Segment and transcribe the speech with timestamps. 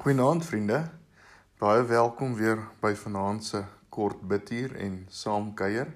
[0.00, 0.90] Goeienaand vriende.
[1.58, 3.58] Baie welkom weer by vanaand se
[3.92, 5.90] kort bidtuur en saam kuier.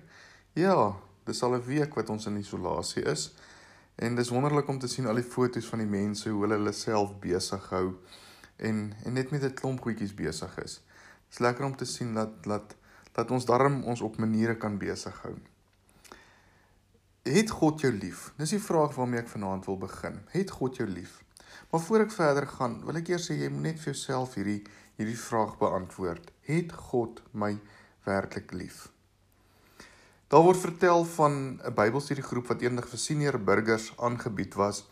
[0.53, 0.93] Ja,
[1.25, 3.33] dis al 'n week wat ons in isolasie is
[3.95, 6.73] en dis wonderlik om te sien al die foto's van die mense hoe hulle hulle
[6.73, 7.95] self besig hou
[8.57, 10.83] en en net met 'n klomp goedjies besig is.
[11.29, 12.77] Dit's lekker om te sien dat dat
[13.13, 15.37] dat ons darm ons op maniere kan besig hou.
[17.23, 18.33] Het God jou lief?
[18.37, 20.21] Dis die vraag waarmee ek vanaand wil begin.
[20.29, 21.25] Het God jou lief?
[21.75, 24.61] Maar voor ek verder gaan, wil ek eers sê jy moet net vir jouself hierdie
[24.95, 26.29] hierdie vraag beantwoord.
[26.47, 27.49] Het God my
[28.07, 28.77] werklik lief?
[30.31, 34.85] Daar word vertel van 'n Bybelstudiegroep wat eendag vir senior burgers aangebied was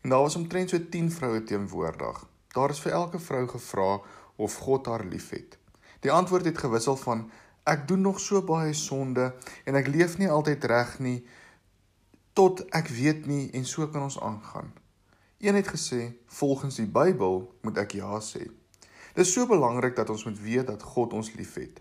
[0.00, 2.24] en daar was omtrent so 10 vroue teenwoordig.
[2.56, 4.00] Daar is vir elke vrou gevra
[4.36, 5.58] of God haar liefhet.
[6.00, 7.30] Die antwoord het gewissel van
[7.64, 9.34] ek doen nog so baie sonde
[9.64, 11.26] en ek leef nie altyd reg nie
[12.32, 14.79] tot ek weet nie en so kan ons aangaan.
[15.40, 18.42] Een het gesê, volgens die Bybel moet ek ja sê.
[19.16, 21.78] Dit is so belangrik dat ons moet weet dat God ons liefhet.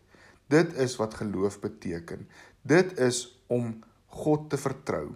[0.48, 2.24] Dit is wat geloof beteken.
[2.62, 3.74] Dit is om
[4.22, 5.12] God te vertrou.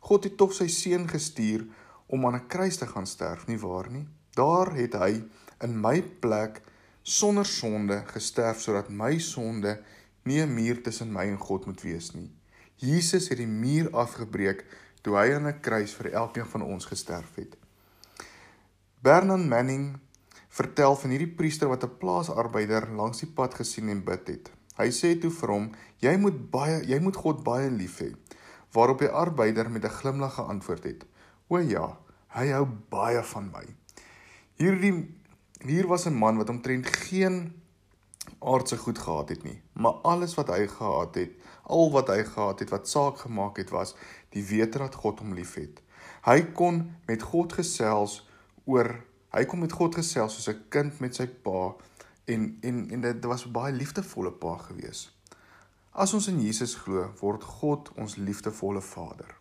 [0.00, 1.66] God het tog sy seun gestuur
[2.08, 4.08] om aan 'n kruis te gaan sterf, nie waar nie?
[4.40, 5.24] Daar het hy
[5.60, 6.62] in my plek
[7.02, 9.82] sonder sonde gesterf sodat my sonde
[10.24, 12.30] nie 'n muur tussen my en God moet wees nie.
[12.76, 14.64] Jesus het die muur afgebreek
[15.02, 17.61] toe hy aan 'n kruis vir elkeen van ons gesterf het.
[19.02, 19.96] Bernard Manning
[20.54, 24.50] vertel van hierdie priester wat 'n plaasarbeider langs die pad gesien en bid het.
[24.78, 25.64] Hy sê toe vir hom:
[25.98, 28.14] "Jy moet baie jy moet God baie lief hê."
[28.72, 31.04] Waarop die arbeider met 'n glimlag geantwoord het:
[31.48, 33.66] "O ja, hy hou baie van my."
[34.54, 35.10] Hierdie
[35.66, 37.60] hier was 'n man wat omtrent geen
[38.38, 41.30] aardse goed gehad het nie, maar alles wat hy gehad het,
[41.62, 43.94] al wat hy gehad het wat saak gemaak het was
[44.30, 45.82] die wete dat God hom liefhet.
[46.22, 48.30] Hy kon met God gesels
[48.64, 48.94] oor
[49.32, 51.74] hy kom met God gesels soos 'n kind met sy pa
[52.26, 55.10] en en en dit was 'n baie liefdevolle pa gewees.
[55.92, 59.34] As ons in Jesus glo, word God ons liefdevolle Vader.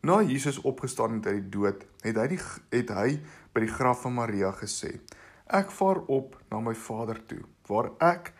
[0.00, 3.20] Na Jesus opgestaan het uit die dood, het hy die het hy
[3.54, 5.00] by die graf van Maria gesê:
[5.46, 8.32] Ek vaar op na my Vader toe, waar ek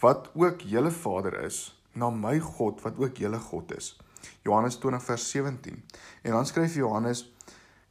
[0.00, 3.98] wat ook julle Vader is, na my God wat ook julle God is.
[4.42, 5.84] Johannes 20 vers 17.
[6.22, 7.32] En dan skryf Johannes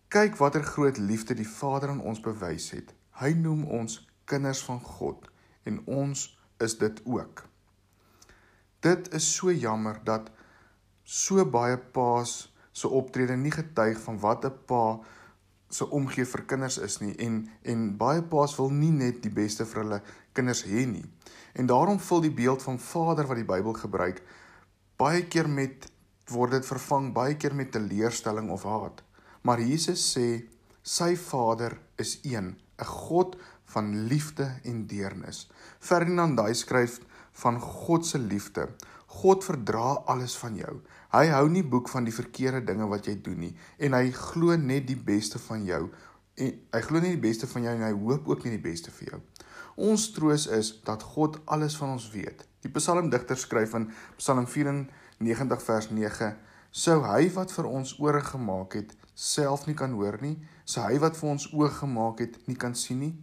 [0.10, 2.96] Kyk watter groot liefde die Vader aan ons bewys het.
[3.22, 5.28] Hy noem ons kinders van God
[5.70, 6.24] en ons
[6.66, 7.44] is dit ook.
[8.82, 10.32] Dit is so jammer dat
[11.04, 12.32] so baie paas
[12.74, 15.00] se optrede nie getuig van wat 'n pa
[15.70, 19.66] se omgee vir kinders is nie en en baie paas wil nie net die beste
[19.66, 20.02] vir hulle
[20.34, 21.06] kinders hê nie.
[21.54, 24.24] En daarom vul die beeld van Vader wat die Bybel gebruik
[24.98, 25.92] baie keer met
[26.30, 29.04] word dit vervang baie keer met teleurstelling of haat.
[29.50, 30.44] Maar Jesus sê
[30.86, 35.50] sy Vader is een, 'n God van liefde en deernis.
[35.80, 37.00] Ferdinand daai skryf
[37.32, 38.70] van God se liefde.
[39.06, 40.82] God verdra alles van jou.
[41.12, 44.56] Hy hou nie boek van die verkeerde dinge wat jy doen nie en hy glo
[44.56, 45.90] net die beste van jou.
[46.36, 48.92] En hy glo nie die beste van jou en hy hoop ook nie die beste
[48.92, 49.22] vir jou.
[49.76, 52.46] Ons troos is dat God alles van ons weet.
[52.62, 56.36] Die psalmdigter skryf in Psalm 94 vers 9:
[56.72, 61.00] "Sou hy wat vir ons ore gemaak het, self nie kan hoor nie, so hy
[61.04, 63.14] wat vir ons oë gemaak het, nie kan sien nie.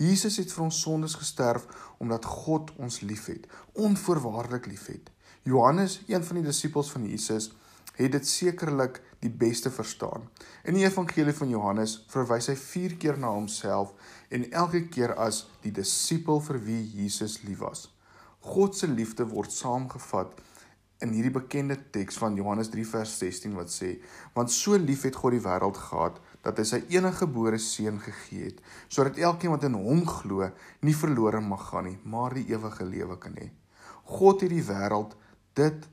[0.00, 1.66] Jesus het vir ons sondes gesterf
[2.00, 3.44] omdat God ons liefhet,
[3.76, 5.10] onvoorwaardelik liefhet.
[5.44, 7.50] Johannes, een van die disippels van Jesus,
[7.98, 10.24] het dit sekerlik die beste verstaan.
[10.64, 13.92] In die evangelie van Johannes verwys hy 4 keer na homself
[14.32, 17.90] en elke keer as die disipel vir wie Jesus lief was.
[18.42, 20.40] God se liefde word saamgevat
[21.04, 23.90] in hierdie bekende teks van Johannes 3 vers 16 wat sê
[24.36, 28.50] want so lief het God die wêreld gehad dat hy sy enige gebore seun gegee
[28.50, 30.50] het sodat elkeen wat in hom glo
[30.86, 33.50] nie verlore mag gaan nie maar die ewige lewe kan hê.
[34.18, 35.16] God het die wêreld
[35.58, 35.88] dit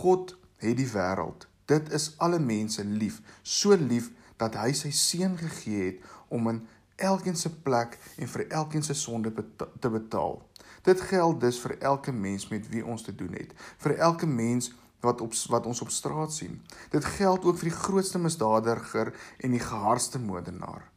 [0.00, 4.10] God het die wêreld dit is alle mense lief so lief
[4.40, 6.62] dat hy sy seun gegee het om in
[7.00, 9.32] elkeen se plek en vir elkeen se sonde
[9.80, 10.40] te betaal.
[10.82, 14.72] Dit geld dus vir elke mens met wie ons te doen het, vir elke mens
[15.00, 16.60] wat op wat ons op straat sien.
[16.90, 20.90] Dit geld ook vir die grootste misdadiger en die gehardste moordenaar.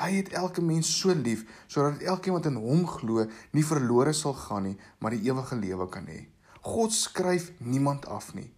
[0.00, 4.34] Hy het elke mens so lief sodat elkeen wat in hom glo nie verlore sal
[4.34, 6.24] gaan nie, maar die ewige lewe kan hê.
[6.60, 8.48] God skryf niemand af nie.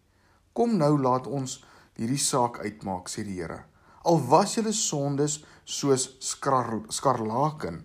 [0.52, 1.60] Kom nou laat ons
[1.98, 3.64] hierdie saak uitmaak, sê die Here.
[4.04, 7.82] Al was julle sondes soos skarlaken,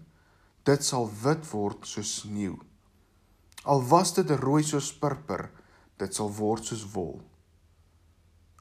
[0.65, 2.57] dit sal wit word soos sneeu.
[3.67, 5.49] Al was dit rooi soos purper,
[5.99, 7.17] dit sal word soos wol.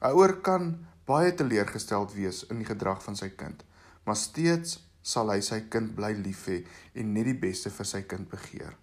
[0.03, 0.65] 'n Ouer kan
[1.07, 3.63] baie teleurgesteld wees in die gedrag van sy kind,
[4.03, 6.57] maar steeds sal hy sy kind bly lief hê
[6.93, 8.75] en net die beste vir sy kind begeer.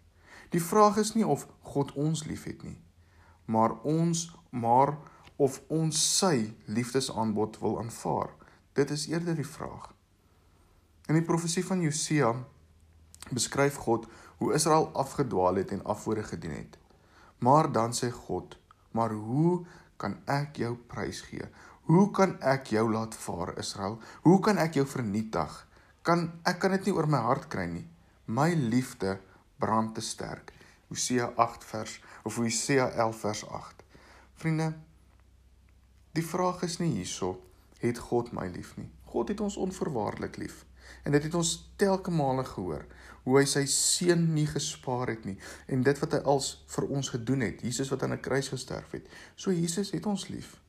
[0.51, 1.45] Die vraag is nie of
[1.75, 2.81] God ons liefhet nie,
[3.45, 4.97] maar ons maar
[5.37, 8.31] of ons sy liefdesaanbod wil aanvaar.
[8.73, 9.91] Dit is eerder die vraag.
[11.09, 12.33] In die profesie van Josia
[13.31, 14.07] beskryf God
[14.39, 16.79] hoe Israel afgedwaal het en afgode gedien het.
[17.39, 18.59] Maar dan sê God:
[18.91, 19.65] "Maar hoe
[19.97, 21.45] kan ek jou prys gee?
[21.83, 23.99] Hoe kan ek jou laat vaar, Israel?
[24.23, 25.67] Hoe kan ek jou vernietig?
[26.03, 27.89] Kan ek kan dit nie oor my hart kry nie.
[28.25, 29.21] My liefde
[29.59, 30.53] brand te sterk."
[30.89, 33.83] Hosea 8 vers of Hosea 11 vers 8.
[34.35, 34.75] Vriende,
[36.13, 37.41] die vraag is nie hierso
[37.79, 38.89] het God my lief nie.
[39.05, 40.65] God het ons onverwaarlik lief.
[41.05, 42.87] En dit het ons telke male gehoor
[43.25, 45.37] hoe hy sy seun nie gespaar het nie
[45.73, 48.93] en dit wat hy als vir ons gedoen het, Jesus wat aan 'n kruis gesterf
[48.93, 49.09] het.
[49.37, 50.61] So Jesus het ons lief.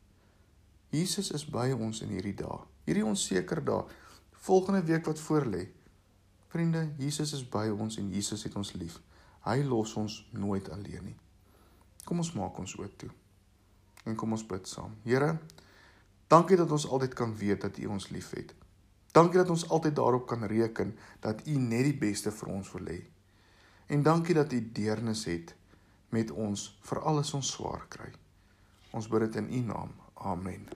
[0.90, 2.60] Jesus is by ons in hierdie dae.
[2.86, 3.84] Hierdie onseker dae,
[4.32, 5.68] volgende week wat voorlê.
[6.48, 9.00] Vriende, Jesus is by ons en Jesus het ons lief.
[9.46, 11.18] Hy los ons nooit alleen nie.
[12.06, 13.10] Kom ons maak ons oop toe.
[14.06, 14.94] En kom ons bid saam.
[15.04, 15.40] Here,
[16.28, 18.54] dankie dat ons altyd kan weet dat U ons liefhet.
[19.16, 22.90] Dankie dat ons altyd daarop kan reken dat U net die beste vir ons wil
[22.92, 22.98] hê.
[23.88, 25.54] En dankie dat U deernis het
[26.12, 28.10] met ons vir alles ons swaar kry.
[28.92, 29.94] Ons bid dit in U naam.
[30.14, 30.68] Amen.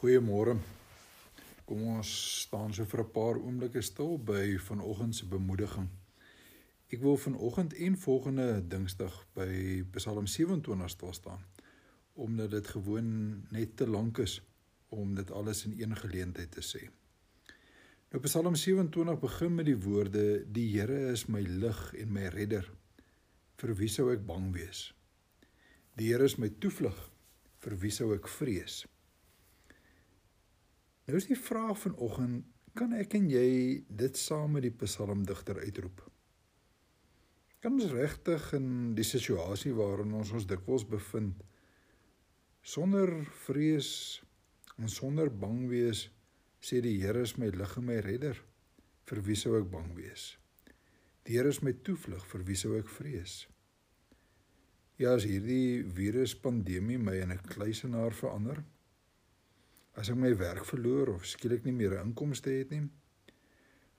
[0.00, 0.56] Goeiemôre.
[1.68, 2.10] Kom ons
[2.40, 5.88] staan so vir 'n paar oomblikke stil by vanoggend se bemoediging.
[6.90, 11.44] Ek wil vanoggend en volgende Dinsdag by Psalm 27 stil staan
[12.18, 13.10] omdat dit gewoon
[13.54, 14.40] net te lank is
[14.88, 16.88] om dit alles in een geleentheid te sê.
[18.10, 22.66] Nou Psalm 27 begin met die woorde: Die Here is my lig en my redder.
[23.60, 24.88] Vir wie sou ek bang wees?
[26.00, 26.98] Die Here is my toevlug.
[27.60, 28.86] Vir wie sou ek vrees?
[31.06, 32.46] Nou is die vraag vanoggend:
[32.78, 36.00] kan ek en jy dit saam met die psalmdigter uitroep?
[37.58, 41.42] Kan ons regtig in die situasie waarin ons ons dikwels bevind
[42.68, 43.08] Sonder
[43.46, 44.20] vrees
[44.76, 46.02] en sonder bang wees
[46.60, 48.36] sê die Here is my lig en my redder.
[49.08, 50.34] Vir wie sou ek bang wees?
[51.24, 53.38] Die Here is my toevlug, vir wie sou ek vrees?
[55.00, 58.60] Ja, as hierdie viruspandemie my in 'n kluisenaar verander,
[59.96, 62.84] as ek my werk verloor of skielik nie meer 'n inkomste het nie,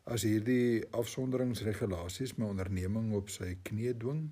[0.06, 4.30] as hierdie afsonderingsregulasies my onderneming op sy knie dwing,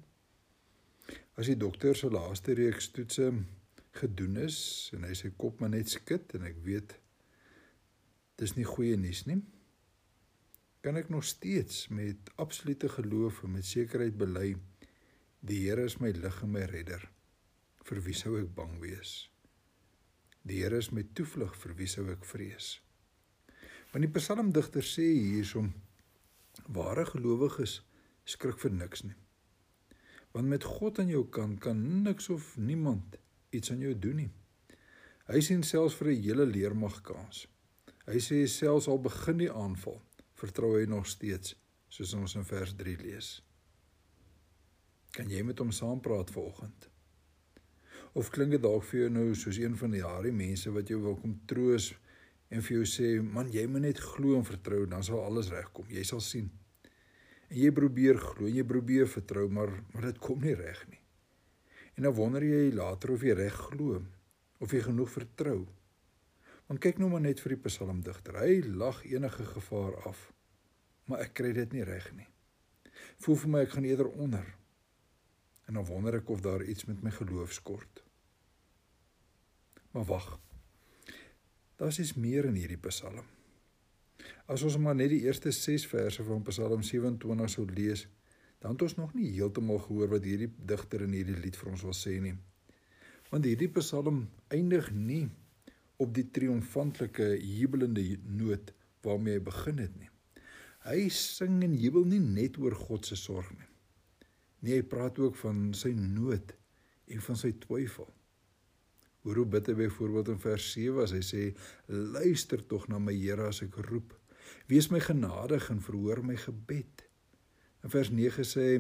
[1.37, 3.33] as die dokter se laaste reeks toetse
[3.97, 4.57] gedoen is
[4.95, 6.95] en hy sy kop maar net skud en ek weet
[8.37, 9.39] dis nie goeie nuus nie.
[10.85, 14.51] Kan ek nog steeds met absolute geloof en met sekerheid bely
[15.47, 17.03] die Here is my lig en my redder
[17.87, 19.27] vir wie sou ek bang wees?
[20.47, 22.77] Die Here is my toevlug vir wie sou ek vrees?
[23.91, 25.73] Want die psalmdigter sê hiersom
[26.75, 27.79] ware gelowiges
[28.27, 29.15] skrik vir niks nie.
[30.35, 33.17] Want met God aan jou kant kan niks of niemand
[33.57, 34.31] iets aan jou doen nie.
[35.27, 37.47] Hy sien selfs vir 'n hele leermag kans.
[38.07, 40.01] Hy sê selfs al begin die aanval,
[40.39, 41.55] vertrou hy nog steeds,
[41.89, 43.41] soos ons in vers 3 lees.
[45.11, 46.89] Kan jy met hom saam praat vanoggend?
[48.13, 51.01] Of klink dit dalk vir jou nou soos een van die jare mense wat jou
[51.01, 51.91] wil kom troos
[52.49, 55.85] en vir jou sê, "Man, jy moet net glo en vertrou, dan sal alles regkom.
[55.89, 56.49] Jy sal sien."
[57.49, 60.99] En jy probeer glo, jy probeer vertrou, maar maar dit kom nie reg nie.
[61.97, 64.03] En dan wonder jy later of jy reg glo
[64.61, 65.59] of jy genoeg vertrou.
[66.69, 68.37] Want kyk nou maar net vir die psalmdigter.
[68.37, 70.27] Hy lag enige gevaar af.
[71.09, 72.27] Maar ek kry dit nie reg nie.
[73.23, 74.45] Voel vir my ek gaan eerder onder.
[75.65, 78.03] En dan wonder ek of daar iets met my geloof skort.
[79.95, 80.27] Maar wag.
[81.77, 83.25] Daar's iets meer in hierdie psalm.
[84.47, 88.07] As ons maar net die eerste 6 verse van Psalm 27 sou lees,
[88.63, 91.85] dan het ons nog nie heeltemal gehoor wat hierdie digter in hierdie lied vir ons
[91.85, 92.35] wil sê nie.
[93.29, 95.27] Want hierdie psalm eindig nie
[96.01, 98.73] op die triomfantelike jubelende noot
[99.05, 100.11] waarmee hy begin het nie.
[100.87, 103.69] Hy sing en jubel nie net oor God se sorg nie.
[104.63, 106.53] Nee, hy praat ook van sy nood
[107.13, 108.07] en van sy twyfel.
[109.25, 111.43] Hoor hoe bid hy byvoorbeeld in vers 7 as hy sê:
[111.87, 114.15] "Luister tog na my Here as ek roep.
[114.71, 117.06] Wees my genadig en verhoor my gebed."
[117.83, 118.79] In vers 9 sê hy: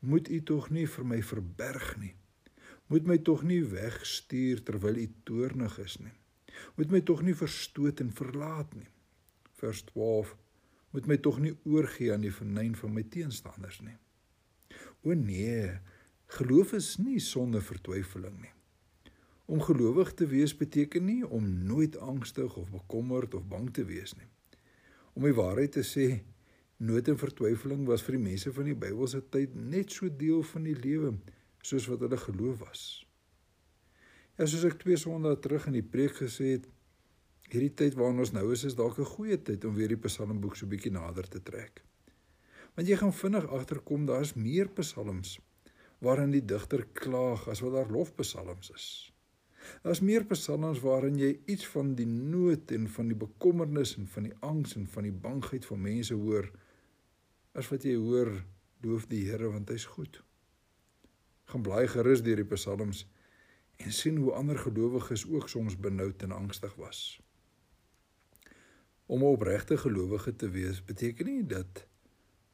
[0.00, 2.14] "Moet u tog nie vir my verberg nie.
[2.86, 6.16] Moet my tog nie wegstuur terwyl u toornig is nie.
[6.76, 8.88] Moet my tog nie verstoot en verlaat nie."
[9.60, 10.36] Vers 12:
[10.90, 13.96] "Moet my tog nie oorgee aan die vernyn van my teenstanders nie."
[15.02, 15.78] O nee,
[16.26, 18.52] geloof is nie sonder vertwyfeling nie.
[19.50, 24.12] Om gelowig te wees beteken nie om nooit angstig of bekommerd of bang te wees
[24.14, 24.28] nie.
[25.12, 26.20] Om die waarheid te sê,
[26.80, 30.64] nood en vertwyfeling was vir die mense van die Bybelse tyd net so deel van
[30.64, 31.12] die lewe
[31.60, 32.84] soos wat hulle geloof was.
[34.38, 36.64] Ja, soos ek twee sondae terug in die preek gesê het,
[37.50, 40.56] hierdie tyd waarin ons nou is, is dalk 'n goeie tyd om weer die Psalmboek
[40.56, 41.82] so bietjie nader te trek.
[42.74, 45.38] Want jy gaan vinnig agterkom daar's meer psalms
[46.00, 48.86] waarin die digter klaag as wat daar lofpsalms is.
[49.82, 54.30] Daar's meer psalms waarin jy iets van die nood en van die bekommernis en van
[54.30, 56.48] die angs en van die bangheid van mense hoor
[57.52, 58.30] as wat jy hoor
[58.84, 60.20] loof die Here want hy's goed.
[61.50, 63.04] Gaan blaai gerus deur die psalms
[63.80, 67.20] en sien hoe ander gelowiges ook soms benoud en angstig was.
[69.06, 71.86] Om 'n opregte gelowige te wees beteken nie dat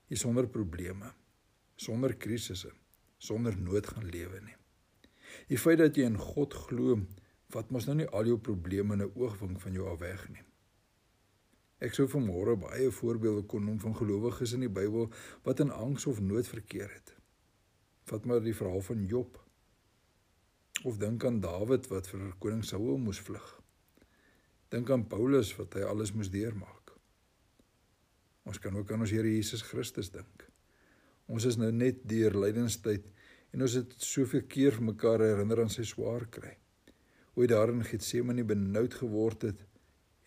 [0.09, 1.13] jy sonder probleme,
[1.77, 2.73] sonder krisisse,
[3.19, 4.57] sonder nood gaan lewe nie.
[5.49, 7.01] Die feit dat jy in God glo,
[7.55, 10.46] wat mos nou nie al jou probleme in 'n oogwink van jou af weg nie.
[11.77, 15.11] Ek sou vanmôre baie voorbeelde kon noem van gelowiges in die Bybel
[15.45, 17.13] wat in angs of nood verkeer het.
[18.09, 19.37] Vat maar die verhaal van Job.
[20.89, 23.45] Of dink aan Dawid wat vir koning Saul moes vlug.
[24.73, 26.95] Dink aan Paulus wat hy alles moes deurmaak.
[28.47, 30.47] Ons kan ook aan ons Here Jesus Christus dink.
[31.27, 33.09] Ons is nou net deur lydenstyd
[33.53, 36.55] en ons het soveel keer vir mekaar herinner aan sy swaar kry.
[37.35, 39.67] Hoe hy daar in Getsemane benoud geword het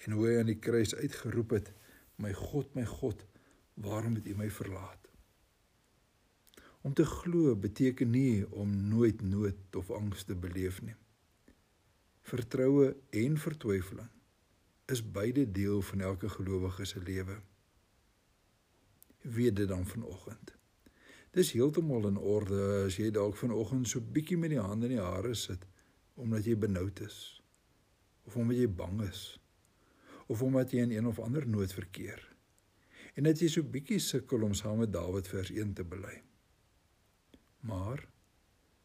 [0.06, 1.74] en hoe hy aan die kruis uitgeroep het:
[2.16, 3.26] "My God, my God,
[3.74, 5.10] waarom het U my verlaat?"
[6.82, 10.96] Om te glo beteken nie om nooit nood of angs te beleef nie.
[12.22, 14.10] Vertroue en vertwyfeling
[14.86, 17.42] is beide deel van elke gelowige se lewe
[19.22, 20.56] weet dit dan vanoggend.
[21.32, 25.04] Dis heeltemal in orde as jy dalk vanoggend so bietjie met die hande in die
[25.04, 25.68] hare sit
[26.20, 27.20] omdat jy benoud is
[28.28, 29.22] of omdat jy bang is
[30.30, 32.22] of omdat jy in een of ander nood verkeer.
[33.18, 36.20] En dat jy so bietjie sukkel om saam met Dawid vers 1 te bely.
[37.66, 38.06] Maar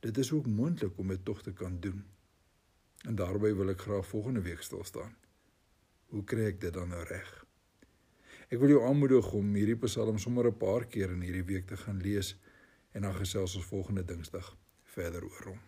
[0.01, 2.01] dit is ook moontlik om dit tog te kan doen.
[3.05, 5.13] En daarbey wil ek graag volgende week stil staan.
[6.15, 7.31] Hoe kry ek dit dan nou reg?
[8.49, 11.77] Ek wil jou aanmoedig om hierdie Psalm sommer 'n paar keer in hierdie week te
[11.77, 12.35] gaan lees
[12.93, 15.61] en dan gesels ons volgende Dinsdag verder oor hom.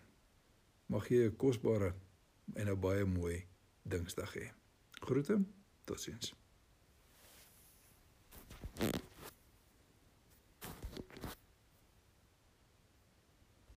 [0.87, 1.95] Mag jy 'n kosbare
[2.55, 3.45] en 'n baie mooi
[3.83, 4.51] Dinsdag hê.
[5.01, 5.45] Groete.
[5.87, 6.35] Tot.